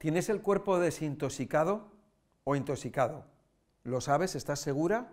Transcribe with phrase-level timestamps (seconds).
[0.00, 1.92] ¿Tienes el cuerpo desintoxicado
[2.44, 3.26] o intoxicado?
[3.82, 4.34] ¿Lo sabes?
[4.34, 5.12] ¿Estás segura?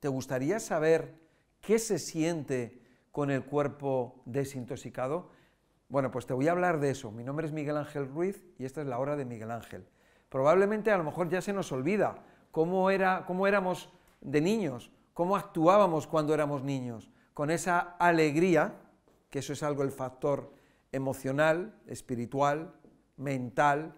[0.00, 1.14] ¿Te gustaría saber
[1.60, 5.30] qué se siente con el cuerpo desintoxicado?
[5.88, 7.12] Bueno, pues te voy a hablar de eso.
[7.12, 9.86] Mi nombre es Miguel Ángel Ruiz y esta es la hora de Miguel Ángel.
[10.28, 13.90] Probablemente a lo mejor ya se nos olvida cómo, era, cómo éramos
[14.22, 18.74] de niños, cómo actuábamos cuando éramos niños, con esa alegría,
[19.30, 20.52] que eso es algo el factor
[20.90, 22.74] emocional, espiritual,
[23.16, 23.94] mental.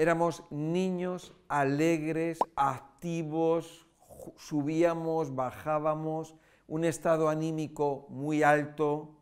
[0.00, 3.88] Éramos niños alegres, activos,
[4.36, 6.36] subíamos, bajábamos,
[6.68, 9.16] un estado anímico muy alto,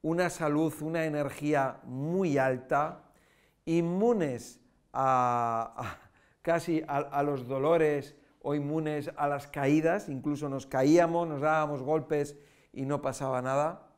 [0.00, 3.10] una salud, una energía muy alta,
[3.64, 4.60] inmunes
[4.92, 5.98] a,
[6.42, 12.38] casi a, los dolores o inmunes a las caídas, incluso nos caíamos, nos dábamos golpes
[12.72, 13.88] y no pasaba nada.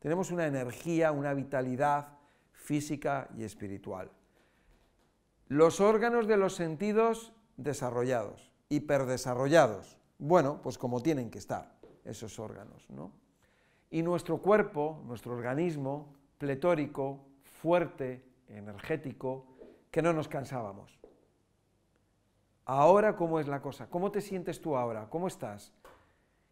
[0.00, 2.08] Tenemos una energía, una vitalidad
[2.52, 4.10] física y espiritual.
[5.54, 9.96] Los órganos de los sentidos desarrollados, hiperdesarrollados.
[10.18, 13.12] Bueno, pues como tienen que estar esos órganos, ¿no?
[13.88, 19.46] Y nuestro cuerpo, nuestro organismo, pletórico, fuerte, energético,
[19.92, 20.98] que no nos cansábamos.
[22.64, 23.86] Ahora, ¿cómo es la cosa?
[23.88, 25.08] ¿Cómo te sientes tú ahora?
[25.08, 25.72] ¿Cómo estás?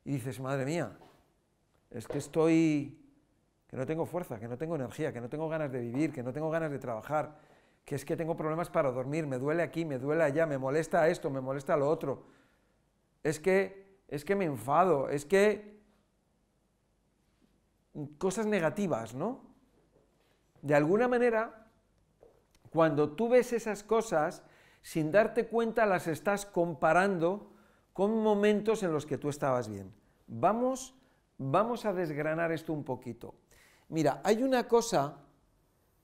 [0.04, 0.96] Y dices, madre mía,
[1.90, 3.04] es que estoy,
[3.66, 6.22] que no tengo fuerza, que no tengo energía, que no tengo ganas de vivir, que
[6.22, 7.50] no tengo ganas de trabajar,
[7.84, 11.08] que es que tengo problemas para dormir, me duele aquí, me duele allá, me molesta
[11.08, 12.24] esto, me molesta lo otro.
[13.22, 15.80] Es que, es que me enfado, es que
[18.18, 19.40] cosas negativas, ¿no?
[20.62, 21.66] De alguna manera,
[22.70, 24.42] cuando tú ves esas cosas,
[24.80, 27.52] sin darte cuenta las estás comparando
[27.92, 29.92] con momentos en los que tú estabas bien.
[30.26, 30.94] Vamos,
[31.36, 33.34] vamos a desgranar esto un poquito.
[33.88, 35.18] Mira, hay una cosa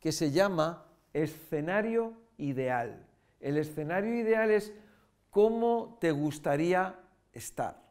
[0.00, 3.06] que se llama escenario ideal.
[3.40, 4.72] El escenario ideal es
[5.30, 6.98] cómo te gustaría
[7.32, 7.82] estar.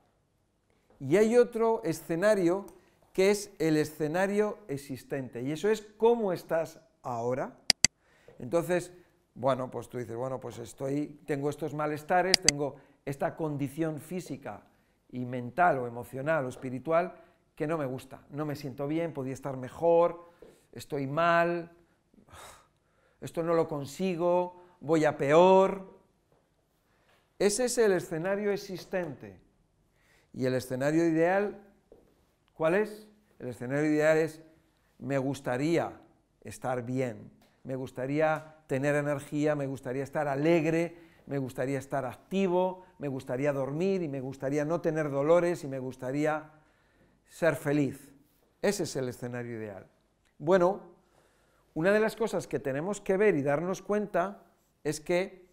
[0.99, 2.65] Y hay otro escenario
[3.13, 5.41] que es el escenario existente.
[5.41, 7.57] Y eso es cómo estás ahora.
[8.39, 8.93] Entonces,
[9.33, 12.75] bueno, pues tú dices, bueno, pues estoy, tengo estos malestares, tengo
[13.05, 14.63] esta condición física
[15.11, 17.13] y mental o emocional o espiritual
[17.55, 20.29] que no me gusta, no me siento bien, podría estar mejor,
[20.71, 21.71] estoy mal,
[23.21, 25.97] esto no lo consigo, voy a peor.
[27.39, 29.39] Ese es el escenario existente.
[30.33, 31.59] Y el escenario ideal,
[32.53, 33.07] ¿cuál es?
[33.39, 34.41] El escenario ideal es,
[34.99, 35.99] me gustaría
[36.41, 37.31] estar bien,
[37.63, 44.01] me gustaría tener energía, me gustaría estar alegre, me gustaría estar activo, me gustaría dormir
[44.01, 46.51] y me gustaría no tener dolores y me gustaría
[47.27, 48.11] ser feliz.
[48.61, 49.87] Ese es el escenario ideal.
[50.39, 50.96] Bueno,
[51.77, 54.41] una de las cosas que tenemos que ver y darnos cuenta
[54.83, 55.45] es que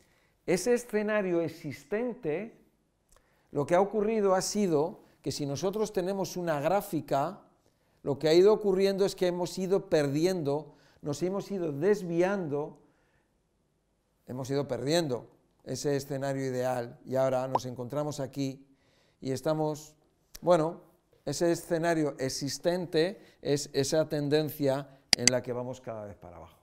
[0.47, 2.57] ese escenario existente,
[3.51, 7.43] lo que ha ocurrido ha sido que si nosotros tenemos una gráfica,
[8.03, 12.79] lo que ha ido ocurriendo es que hemos ido perdiendo, nos hemos ido desviando,
[14.27, 15.29] hemos ido perdiendo
[15.63, 18.67] ese escenario ideal y ahora nos encontramos aquí
[19.21, 19.95] y estamos,
[20.41, 20.81] bueno,
[21.27, 26.59] ese escenario existente es esa tendencia en la que vamos cada vez para abajo.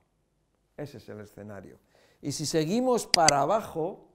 [0.77, 1.77] Ese es el escenario.
[2.21, 4.07] Y si seguimos para abajo,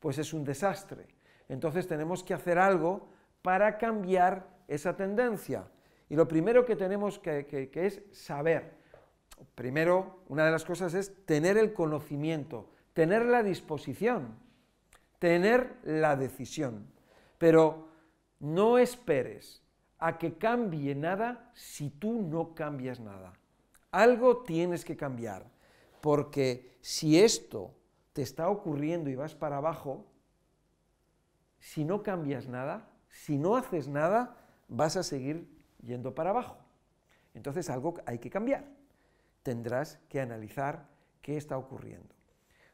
[0.00, 1.06] pues es un desastre.
[1.48, 3.08] Entonces tenemos que hacer algo
[3.42, 5.68] para cambiar esa tendencia.
[6.08, 8.74] Y lo primero que tenemos que, es saber.
[9.54, 14.36] Primero, una de las cosas es tener el conocimiento, tener la disposición,
[15.18, 16.86] tener la decisión.
[17.38, 17.88] Pero
[18.40, 19.62] no esperes
[19.98, 23.32] a que cambie nada si tú no cambias nada.
[23.94, 25.46] Algo tienes que cambiar,
[26.00, 27.70] porque si esto
[28.12, 30.04] te está ocurriendo y vas para abajo,
[31.60, 35.48] si no cambias nada, si no haces nada, vas a seguir
[35.80, 36.56] yendo para abajo.
[37.34, 38.64] Entonces algo hay que cambiar.
[39.44, 40.88] Tendrás que analizar
[41.22, 42.12] qué está ocurriendo.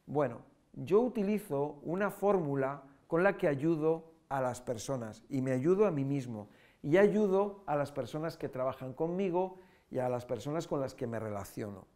[0.06, 0.40] Bueno,
[0.72, 5.90] yo utilizo una fórmula con la que ayudo a las personas y me ayudo a
[5.90, 6.48] mí mismo
[6.82, 9.58] y ayudo a las personas que trabajan conmigo
[9.90, 11.86] y a las personas con las que me relaciono.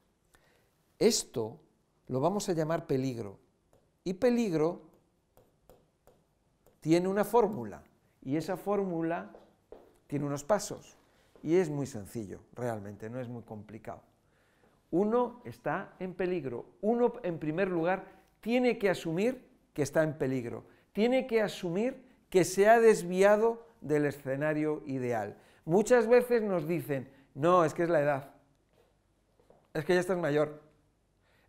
[0.98, 1.60] Esto
[2.08, 3.38] lo vamos a llamar peligro.
[4.02, 4.82] Y peligro
[6.80, 7.82] tiene una fórmula
[8.22, 9.32] y esa fórmula
[10.06, 10.96] tiene unos pasos.
[11.42, 14.02] Y es muy sencillo, realmente, no es muy complicado.
[14.90, 16.66] Uno está en peligro.
[16.80, 18.06] Uno, en primer lugar,
[18.40, 20.64] tiene que asumir que está en peligro.
[20.92, 25.36] Tiene que asumir que se ha desviado del escenario ideal.
[25.64, 28.30] Muchas veces nos dicen, no, es que es la edad.
[29.72, 30.62] Es que ya estás mayor.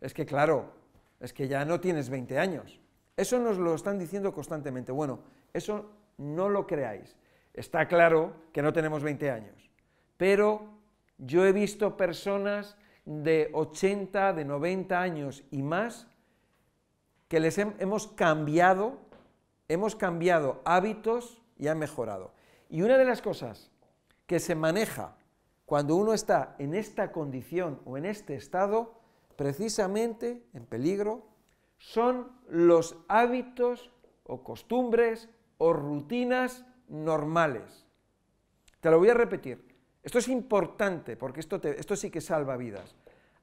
[0.00, 0.72] es que claro,
[1.20, 2.80] es que ya no tienes 20 años.
[3.16, 4.92] Eso nos lo están diciendo constantemente.
[4.92, 5.20] Bueno,
[5.52, 7.16] eso no lo creáis.
[7.54, 9.70] Está claro que no tenemos 20 años,
[10.18, 10.76] pero
[11.16, 16.06] yo he visto personas de 80, de 90 años y más
[17.28, 18.98] que les hemos cambiado,
[19.68, 22.34] hemos cambiado hábitos y han mejorado.
[22.68, 23.70] Y una de las cosas
[24.26, 25.16] que se maneja
[25.66, 28.94] cuando uno está en esta condición o en este estado,
[29.36, 31.26] precisamente en peligro,
[31.78, 33.90] son los hábitos
[34.24, 35.28] o costumbres
[35.58, 37.84] o rutinas normales.
[38.80, 39.76] Te lo voy a repetir.
[40.02, 42.94] Esto es importante porque esto, esto sí que salva vidas.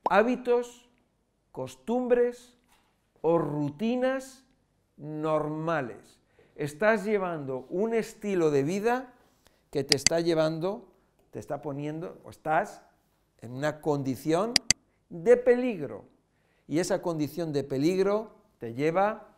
[0.10, 0.90] Hábitos,
[1.52, 2.58] costumbres
[3.22, 4.46] o rutinas
[4.96, 6.20] normales.
[6.56, 9.14] Estás llevando un estilo de vida
[9.72, 10.93] que te está llevando,
[11.34, 12.84] te está poniendo, o estás
[13.40, 14.54] en una condición
[15.10, 16.06] de peligro.
[16.68, 19.36] Y esa condición de peligro te lleva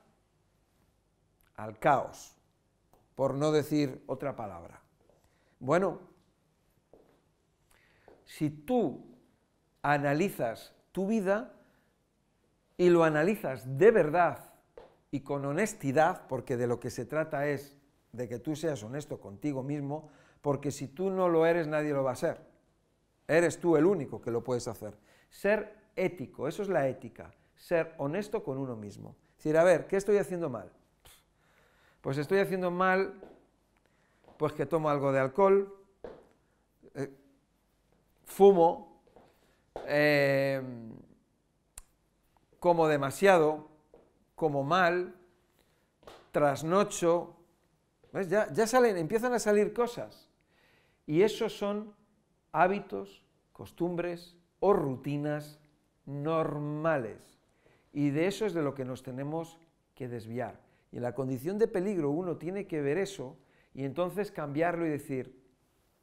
[1.56, 2.36] al caos,
[3.16, 4.82] por no decir otra palabra.
[5.62, 6.02] Bueno,
[8.26, 9.06] si tú
[9.82, 11.54] analizas tu vida
[12.76, 14.54] y lo analizas de verdad
[15.12, 17.78] y con honestidad, porque de lo que se trata es
[18.12, 20.10] de que tú seas honesto contigo mismo,
[20.46, 22.40] porque si tú no lo eres, nadie lo va a ser.
[23.28, 24.96] Eres tú el único que lo puedes hacer.
[25.28, 29.16] Ser ético, eso es la ética, ser honesto con uno mismo.
[29.38, 30.72] Decir, a ver, ¿qué estoy haciendo mal?
[32.00, 33.16] Pues estoy haciendo mal,
[34.38, 35.76] pues que tomo algo de alcohol,
[36.94, 37.10] eh,
[38.26, 39.02] fumo,
[39.88, 40.62] eh,
[42.60, 43.68] como demasiado,
[44.36, 45.16] como mal,
[46.32, 47.36] trasnocho,
[48.30, 50.26] Ya, ya salen, empiezan a salir cosas.
[51.06, 51.94] Y esos son
[52.52, 55.60] hábitos, costumbres o rutinas
[56.06, 57.40] normales.
[57.94, 59.60] Y de eso es de lo que nos tenemos
[59.94, 60.60] que desviar.
[60.92, 63.38] Y en la condición de peligro uno tiene que ver eso
[63.74, 65.42] y entonces cambiarlo y decir,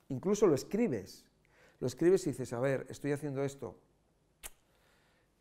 [0.08, 1.25] incluso lo escribes,
[1.81, 3.76] lo escribes y dices, a ver, estoy haciendo esto.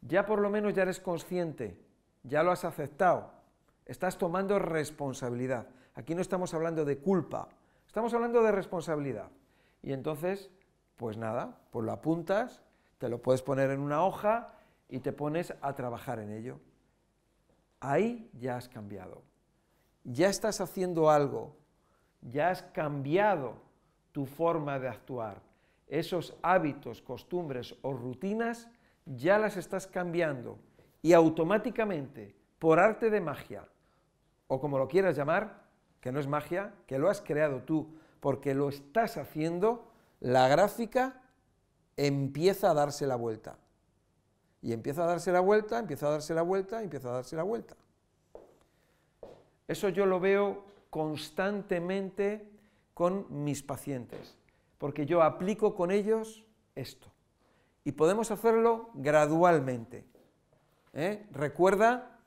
[0.01, 1.77] Ya por lo menos ya eres consciente,
[2.23, 3.31] ya lo has aceptado,
[3.85, 5.67] estás tomando responsabilidad.
[5.93, 7.49] Aquí no estamos hablando de culpa,
[7.85, 9.29] estamos hablando de responsabilidad.
[9.81, 10.49] Y entonces,
[10.95, 12.63] pues nada, pues lo apuntas,
[12.97, 14.53] te lo puedes poner en una hoja
[14.87, 16.59] y te pones a trabajar en ello.
[17.79, 19.23] Ahí ya has cambiado.
[20.03, 21.55] Ya estás haciendo algo,
[22.21, 23.55] ya has cambiado
[24.11, 25.41] tu forma de actuar.
[25.87, 28.69] Esos hábitos, costumbres o rutinas
[29.05, 30.59] ya las estás cambiando
[31.01, 33.67] y automáticamente, por arte de magia,
[34.47, 35.63] o como lo quieras llamar,
[35.99, 39.91] que no es magia, que lo has creado tú, porque lo estás haciendo,
[40.21, 41.21] la gráfica
[41.97, 43.57] empieza a darse la vuelta.
[44.61, 47.43] Y empieza a darse la vuelta, empieza a darse la vuelta, empieza a darse la
[47.43, 47.75] vuelta.
[49.67, 52.47] Eso yo lo veo constantemente
[52.93, 54.37] con mis pacientes,
[54.77, 56.45] porque yo aplico con ellos
[56.75, 57.07] esto.
[57.83, 60.05] Y podemos hacerlo gradualmente.
[60.93, 61.25] ¿eh?
[61.31, 62.19] Recuerda,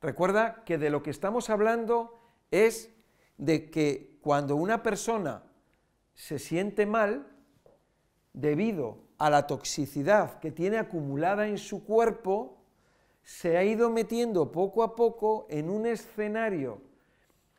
[0.00, 2.20] recuerda que de lo que estamos hablando
[2.52, 2.94] es
[3.38, 5.42] de que cuando una persona
[6.14, 7.26] se siente mal,
[8.32, 12.62] debido a la toxicidad que tiene acumulada en su cuerpo,
[13.22, 16.80] se ha ido metiendo poco a poco en un escenario,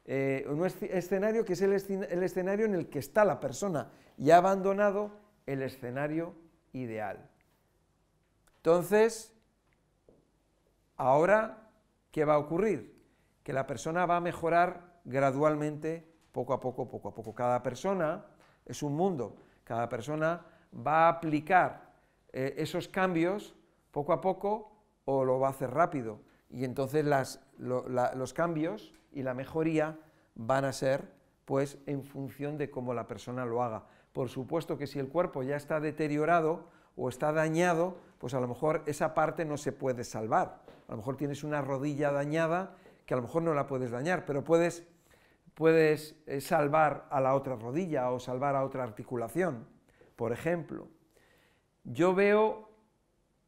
[0.06, 4.32] eh, un escenario que es el, el escenario en el que está la persona y
[4.32, 5.12] ha abandonado
[5.46, 6.34] el escenario
[6.72, 7.30] ideal.
[8.58, 9.34] Entonces,
[10.96, 11.70] ahora,
[12.12, 13.02] ¿qué va a ocurrir?
[13.44, 17.34] Que la persona va a mejorar gradualmente, poco a poco, poco a poco.
[17.34, 18.26] Cada persona
[18.66, 21.94] es un mundo, cada persona va a aplicar
[22.34, 23.56] eh, esos cambios
[23.92, 24.74] poco a poco
[25.06, 26.20] o lo va a hacer rápido.
[26.50, 27.06] Y entonces
[27.58, 29.98] los cambios y la mejoría
[30.36, 31.08] van a ser
[31.46, 33.86] pues en función de cómo la persona lo haga.
[34.12, 38.48] Por supuesto que si el cuerpo ya está deteriorado o está dañado, pues a lo
[38.48, 40.62] mejor esa parte no se puede salvar.
[40.88, 42.76] A lo mejor tienes una rodilla dañada
[43.06, 44.88] que a lo mejor no la puedes dañar, pero puedes,
[45.54, 49.68] puedes eh, salvar a la otra rodilla o salvar a otra articulación.
[50.16, 50.88] Por ejemplo,
[51.84, 52.70] yo veo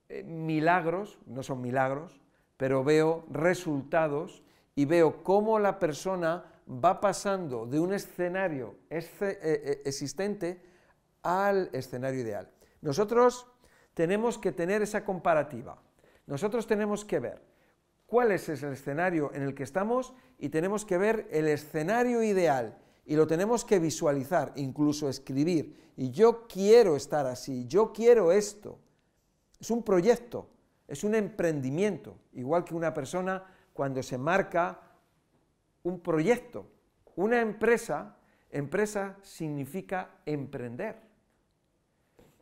[0.10, 2.22] eh, milagros, no son milagros,
[2.58, 4.44] pero veo resultados
[4.76, 10.62] y veo cómo la persona va pasando de un escenario eh, existente
[11.22, 12.50] al escenario ideal.
[12.82, 13.48] Nosotros
[13.94, 15.82] tenemos que tener esa comparativa.
[16.28, 17.55] Nosotros tenemos que ver
[18.06, 22.78] cuál es el escenario en el que estamos y tenemos que ver el escenario ideal
[23.06, 25.94] y lo tenemos que visualizar, incluso escribir.
[25.96, 28.80] Y yo quiero estar así, yo quiero esto.
[29.60, 30.50] Es un proyecto,
[30.88, 33.44] es un emprendimiento, igual que una persona
[33.74, 34.80] cuando se marca
[35.84, 36.68] un proyecto.
[37.16, 38.18] Una empresa,
[38.50, 41.00] empresa significa emprender.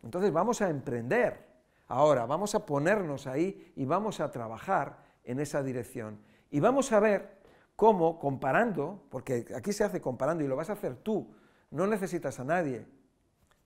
[0.02, 1.54] Entonces vamos a emprender.
[1.88, 6.20] Ahora vamos a ponernos ahí y vamos a trabajar en esa dirección.
[6.52, 7.38] Y vamos a ver
[7.76, 11.34] cómo, comparando, porque aquí se hace comparando y lo vas a hacer tú,
[11.72, 12.86] no necesitas a nadie.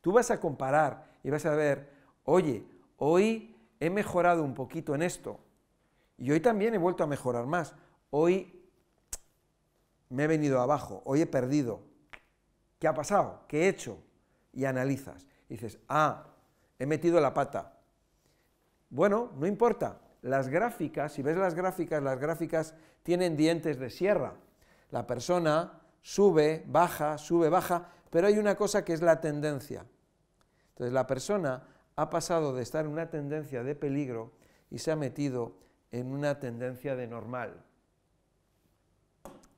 [0.02, 1.92] Tú vas a comparar y vas a ver,
[2.24, 2.66] oye,
[2.98, 5.40] hoy he mejorado un poquito en esto
[6.18, 7.76] y hoy también he vuelto a mejorar más.
[8.10, 8.64] Hoy
[10.10, 11.82] me he venido abajo, hoy he perdido.
[12.80, 13.42] ¿Qué ha pasado?
[13.48, 14.00] ¿Qué he hecho?
[14.54, 15.26] Y analizas.
[15.50, 16.28] Y dices, ah,
[16.80, 17.78] he metido la pata.
[18.90, 20.00] Bueno, no importa.
[20.22, 24.34] Las gráficas, si ves las gráficas, las gráficas tienen dientes de sierra.
[24.92, 29.86] La persona sube, baja, sube, baja, pero hay una cosa que es la tendencia.
[30.70, 34.32] Entonces la persona ha pasado de estar en una tendencia de peligro
[34.70, 35.58] y se ha metido
[35.92, 37.64] en una tendencia de normal.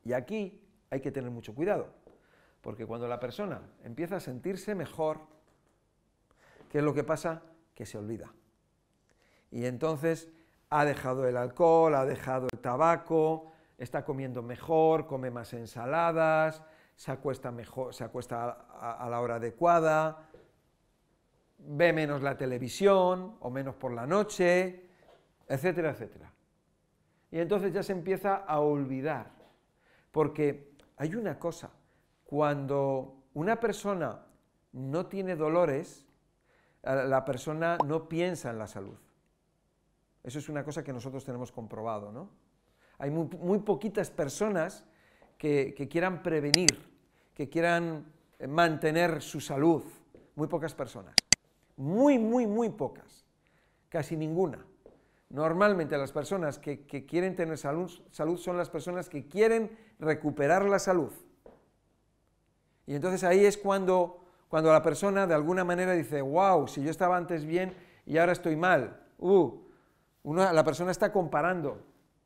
[0.04, 1.94] Y aquí hay que tener mucho cuidado,
[2.62, 5.20] porque cuando la persona empieza a sentirse mejor,
[6.70, 7.44] ¿qué es lo que pasa?
[7.76, 8.34] Que se olvida.
[9.52, 10.30] Y entonces
[10.70, 16.62] ha dejado el alcohol, ha dejado el tabaco, está comiendo mejor, come más ensaladas,
[16.96, 20.30] se acuesta, mejor, se acuesta a, a la hora adecuada,
[21.58, 24.90] ve menos la televisión o menos por la noche,
[25.48, 26.32] etcétera, etcétera.
[27.32, 29.32] Y entonces ya se empieza a olvidar,
[30.12, 31.72] porque hay una cosa,
[32.24, 34.26] cuando una persona
[34.74, 36.06] no tiene dolores,
[36.84, 38.98] la persona no piensa en la salud.
[40.24, 42.30] Eso es una cosa que nosotros tenemos comprobado, ¿no?
[42.98, 44.84] Hay muy, poquitas personas
[45.38, 46.68] que, quieran prevenir,
[47.34, 48.12] que quieran
[48.48, 49.84] mantener su salud,
[50.36, 51.16] muy pocas personas.
[51.78, 53.26] Muy, muy, muy pocas.
[53.88, 54.66] Casi ninguna.
[55.30, 60.80] Normalmente las personas que, quieren tener salud, salud son las personas que quieren recuperar la
[60.80, 61.12] salud.
[62.86, 66.92] Y entonces ahí es cuando, cuando la persona de alguna manera dice, wow, si yo
[66.92, 67.74] estaba antes bien
[68.06, 69.00] y ahora estoy mal.
[69.20, 69.69] Uh,
[70.24, 71.82] la persona está comparando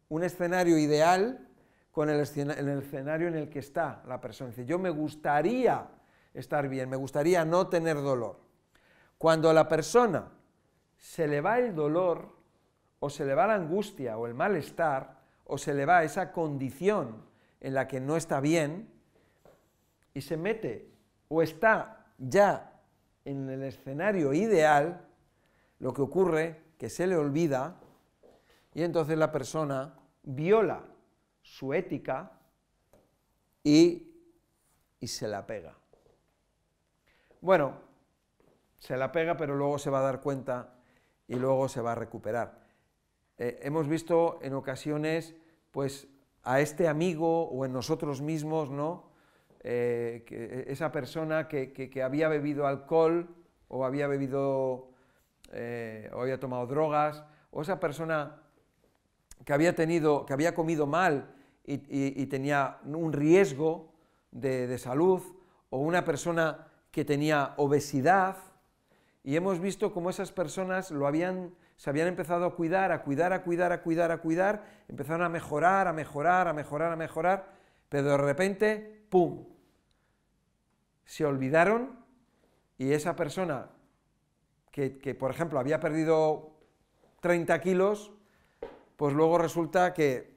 [0.09, 1.47] un escenario ideal
[1.91, 4.49] con el, el, escenario en el que está la persona.
[4.49, 5.87] Dice, yo me gustaría
[6.33, 8.39] estar bien, me gustaría no tener dolor.
[9.17, 10.31] Cuando a la persona
[10.97, 12.35] se le va el dolor,
[12.99, 17.25] o se le va la angustia o el malestar, o se le va esa condición
[17.59, 18.89] en la que no está bien,
[20.13, 20.89] y se mete
[21.27, 22.81] o está ya
[23.25, 25.05] en el escenario ideal,
[25.79, 27.79] lo que ocurre que se le olvida
[28.73, 30.83] y entonces la persona viola
[31.41, 32.31] su ética
[33.63, 34.11] y,
[34.99, 35.75] y se la pega.
[37.41, 37.73] Bueno,
[38.79, 40.75] se la pega, pero luego se va a dar cuenta
[41.27, 42.63] y luego se va a recuperar.
[43.37, 45.35] Eh, hemos visto en ocasiones,
[45.71, 46.07] pues,
[46.43, 49.11] a este amigo o en nosotros mismos, ¿no?
[49.61, 53.33] Eh, que esa persona que, había bebido alcohol
[53.69, 54.91] o había bebido
[55.53, 58.42] eh, o había tomado drogas, o esa persona
[59.45, 61.33] que había tenido, que había comido mal
[61.65, 63.93] y, tenía un riesgo
[64.31, 65.21] de, de salud,
[65.69, 68.37] o una persona que tenía obesidad,
[69.23, 73.33] y hemos visto cómo esas personas lo habían, se habían empezado a cuidar, a cuidar,
[73.33, 77.47] a cuidar, a cuidar, a cuidar, empezaron a mejorar, a mejorar, a mejorar, a mejorar,
[77.89, 79.45] pero de repente, ¡pum!
[81.05, 81.97] Se olvidaron
[82.77, 83.69] y esa persona
[84.71, 86.51] que, que por ejemplo, había perdido
[87.21, 88.12] 30 kilos,
[88.95, 90.33] pues luego resulta que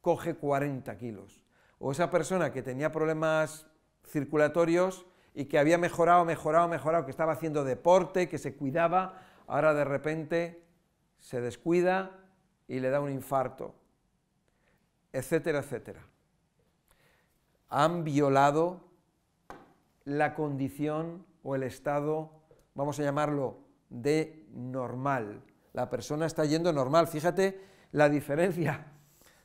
[0.00, 1.44] coge 40 kilos.
[1.78, 3.66] O esa persona que tenía problemas
[4.04, 5.06] circulatorios,
[5.36, 9.84] y que había mejorado, mejorado, mejorado, que estaba haciendo deporte, que se cuidaba, ahora de
[9.84, 10.64] repente
[11.18, 12.10] se descuida
[12.66, 13.74] y le da un infarto,
[15.12, 16.00] etcétera, etcétera.
[17.68, 18.80] Han violado
[20.04, 22.32] la condición o el estado,
[22.74, 23.58] vamos a llamarlo,
[23.90, 25.42] de normal.
[25.76, 27.06] La persona está yendo normal.
[27.06, 27.60] Fíjate
[27.92, 28.86] la diferencia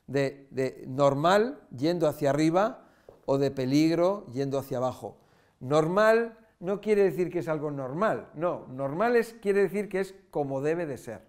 [0.07, 2.85] de, de normal yendo hacia arriba
[3.25, 5.17] o de peligro yendo hacia abajo.
[5.59, 10.15] Normal no quiere decir que es algo normal, no, normal es, quiere decir que es
[10.29, 11.21] como debe de ser,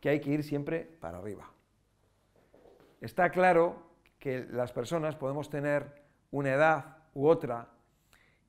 [0.00, 1.50] que hay que ir siempre para arriba.
[3.00, 3.76] Está claro
[4.18, 7.68] que las personas podemos tener una edad u otra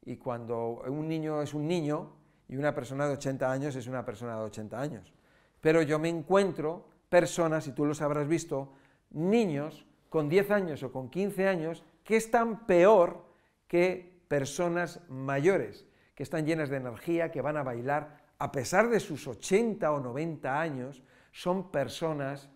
[0.04, 2.15] y cuando un niño es un niño
[2.48, 5.14] y una persona de 80 años es una persona de 80 años.
[5.62, 8.74] Pero yo me encuentro personas, y tú los habrás visto,
[9.12, 13.26] niños con 10 años o con 15 años que están peor
[13.68, 19.00] que personas mayores, que están llenas de energía, que van a bailar a pesar de
[19.00, 22.50] sus 80 o 90 años, son personas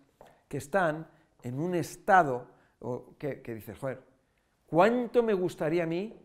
[0.48, 1.08] que están
[1.42, 2.48] en un estado
[3.18, 4.02] que, que dices, joder,
[4.66, 6.18] ¿cuánto me gustaría a mí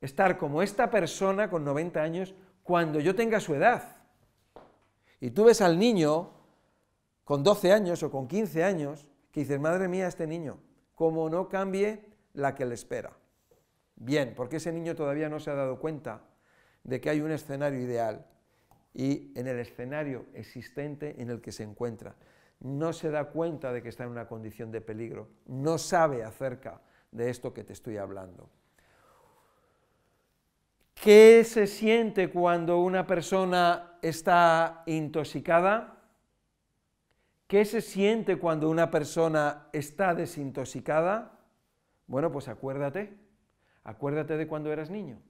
[0.00, 2.34] estar como esta persona con 90 años
[2.64, 3.96] cuando yo tenga su edad?
[5.20, 6.30] Y tú ves al niño
[7.22, 10.58] con 12 años o con 15 años que dices, madre mía, este niño,
[10.94, 13.12] como no cambie la que le espera.
[13.96, 16.22] Bien, porque ese niño todavía no se ha dado cuenta
[16.82, 18.26] de que hay un escenario ideal
[18.92, 22.16] y en el escenario existente en el que se encuentra.
[22.60, 26.80] No se da cuenta de que está en una condición de peligro, no sabe acerca
[27.10, 28.50] de esto que te estoy hablando.
[31.04, 35.98] ¿Qué se siente cuando una persona está intoxicada?
[37.46, 41.38] ¿Qué se siente cuando una persona está desintoxicada?
[42.06, 43.18] Bueno, pues acuérdate,
[43.82, 45.20] acuérdate de cuando eras niño,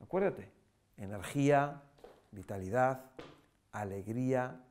[0.00, 0.50] acuérdate,
[0.96, 1.82] energía,
[2.30, 3.04] vitalidad,
[3.70, 4.64] alegría,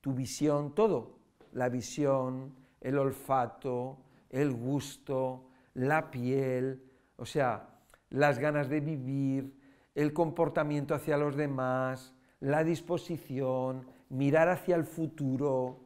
[0.00, 1.20] tu visión, todo,
[1.52, 6.82] la visión, el olfato, el gusto, la piel,
[7.14, 7.75] o sea,
[8.10, 9.58] las ganas de vivir,
[9.94, 15.80] el comportamiento hacia los demás, la disposición, mirar hacia el futuro,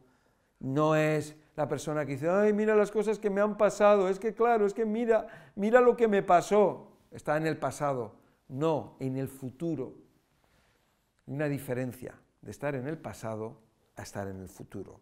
[0.59, 4.19] no es la persona que dice, ay, mira las cosas que me han pasado, es
[4.19, 8.17] que claro, es que mira, mira lo que me pasó, está en el pasado,
[8.49, 9.95] no, en el futuro.
[11.27, 13.61] Una diferencia de estar en el pasado
[13.97, 15.01] a estar en el futuro,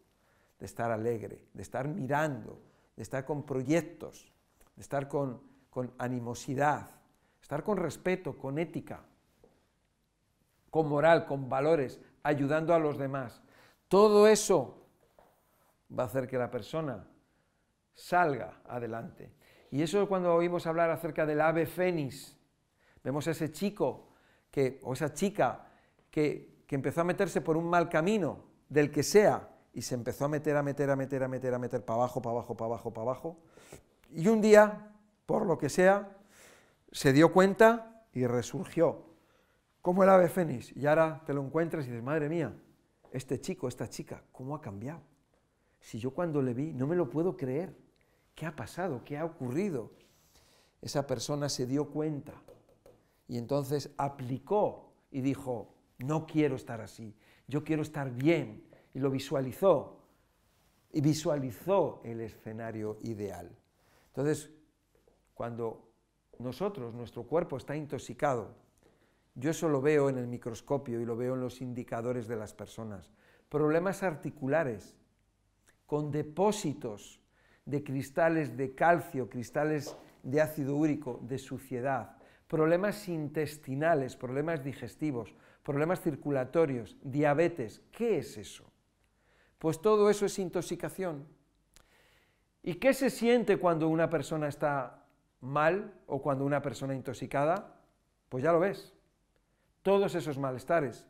[0.59, 2.61] de estar alegre, de estar mirando,
[2.97, 4.33] de estar con proyectos,
[4.77, 6.91] de estar con, con animosidad,
[7.41, 9.03] estar con respeto, con ética,
[10.71, 13.43] con moral, con valores, ayudando a los demás.
[13.89, 14.87] Todo eso
[15.97, 17.07] va a hacer que la persona
[17.95, 19.33] salga adelante.
[19.71, 22.37] Y eso es cuando oímos hablar acerca del ave fénix.
[23.03, 24.09] Vemos a ese chico
[24.51, 25.67] que, o esa chica
[26.11, 30.27] que, que empezó a meterse por un mal camino, del que sea, y se empezó
[30.27, 32.67] a meter, a meter, a meter, a meter, a meter para abajo, para abajo, para
[32.67, 33.39] abajo, para abajo.
[34.11, 34.93] Y un día,
[35.27, 36.18] por lo que sea,
[36.93, 39.05] se dio cuenta y resurgió
[39.83, 40.77] como el ave fénix.
[40.77, 42.55] Y ahora te lo encuentras y dices, madre mía,
[43.13, 45.01] este chico, esta chica, ¿cómo ha cambiado?
[45.81, 47.75] Si yo cuando le vi no me lo puedo creer.
[48.35, 49.03] ¿Qué ha pasado?
[49.05, 49.91] ¿Qué ha ocurrido?
[50.81, 52.35] Esa persona se dio cuenta
[53.27, 57.17] y entonces aplicó y dijo, no quiero estar así,
[57.49, 58.65] yo quiero estar bien.
[58.95, 59.99] Y lo visualizó
[60.93, 63.51] y visualizó el escenario ideal.
[64.09, 64.51] Entonces,
[65.35, 65.88] cuando
[66.39, 68.55] nosotros, nuestro cuerpo está intoxicado.
[69.35, 72.55] Yo eso lo veo en el microscopio y lo veo en los indicadores de las
[72.55, 73.11] personas.
[73.49, 74.97] Problemas articulares,
[75.87, 77.21] con depósitos
[77.65, 86.01] de cristales de calcio, cristales de ácido úrico, de suciedad, problemas intestinales, problemas digestivos, problemas
[86.01, 87.83] circulatorios, diabetes.
[87.93, 88.65] ¿Qué es eso?
[89.59, 91.27] Pues todo eso es intoxicación.
[92.63, 95.05] ¿Y qué se siente cuando una persona está
[95.41, 97.81] mal o cuando una persona intoxicada,
[98.29, 98.95] pues ya lo ves,
[99.83, 101.07] todos esos malestares.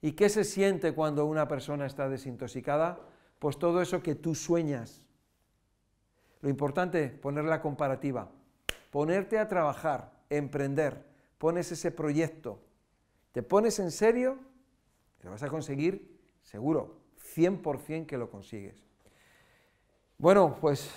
[0.00, 3.00] ¿Y qué se siente cuando una persona está desintoxicada?
[3.38, 5.02] Pues todo eso que tú sueñas.
[6.40, 8.30] Lo importante, poner la comparativa,
[8.90, 11.04] ponerte a trabajar, emprender,
[11.36, 12.60] pones ese proyecto,
[13.32, 14.38] te pones en serio,
[15.18, 17.00] te vas a conseguir, seguro,
[17.34, 18.84] 100% que lo consigues.
[20.16, 20.90] Bueno, pues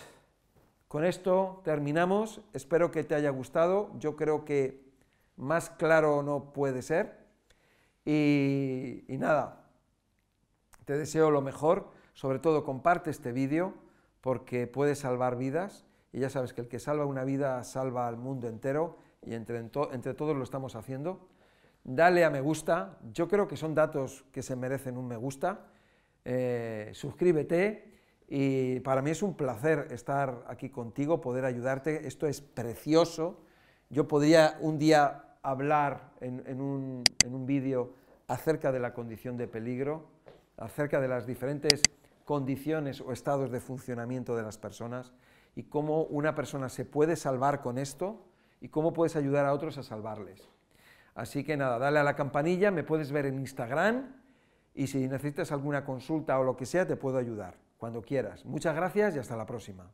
[0.91, 4.91] con esto terminamos, espero que te haya gustado, yo creo que
[5.37, 7.17] más claro no puede ser.
[8.03, 9.69] Y, nada,
[10.83, 13.73] te deseo lo mejor, sobre todo comparte este vídeo
[14.19, 15.85] porque puede salvar vidas.
[16.11, 18.97] Y ya sabes que el que salva una vida salva al mundo entero.
[19.21, 21.29] Y entre, entre todos lo estamos haciendo.
[21.85, 25.67] Dale a me gusta, yo creo que son datos que se merecen un me gusta.
[26.25, 27.90] Eh, suscríbete
[28.33, 32.07] y para mí es un placer estar aquí contigo, poder ayudarte.
[32.07, 33.43] Esto es precioso.
[33.89, 37.93] Yo podría un día hablar en, un, en un vídeo
[38.29, 40.07] acerca de la condición de peligro,
[40.55, 41.81] acerca de las diferentes
[42.23, 45.11] condiciones o estados de funcionamiento de las personas
[45.53, 48.23] y cómo una persona se puede salvar con esto
[48.61, 50.47] y cómo puedes ayudar a otros a salvarles.
[51.15, 54.15] Así que nada, dale a la campanilla, me puedes ver en Instagram
[54.73, 58.45] y si necesitas alguna consulta o lo que sea, te puedo ayudar cuando quieras.
[58.45, 59.91] Muchas gracias y hasta la próxima.